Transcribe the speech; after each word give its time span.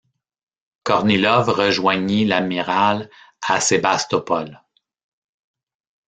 Kornilov 0.81 1.49
rejoignit 1.51 2.25
l'amiral 2.25 3.07
à 3.47 3.59
Sébastopol. 3.59 4.59